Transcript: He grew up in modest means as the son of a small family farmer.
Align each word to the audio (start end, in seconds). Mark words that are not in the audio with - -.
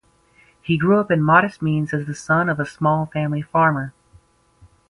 He 0.63 0.79
grew 0.79 0.97
up 0.99 1.11
in 1.11 1.21
modest 1.21 1.61
means 1.61 1.93
as 1.93 2.07
the 2.07 2.15
son 2.15 2.49
of 2.49 2.59
a 2.59 2.65
small 2.65 3.05
family 3.05 3.43
farmer. 3.43 3.93